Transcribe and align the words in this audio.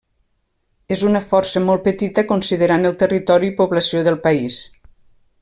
És 0.95 1.03
una 1.09 1.21
força 1.33 1.61
molt 1.65 1.83
petita 1.89 2.25
considerant 2.31 2.91
el 2.91 2.97
territori 3.05 3.53
i 3.53 3.57
població 3.61 4.03
del 4.09 4.19
país. 4.27 4.59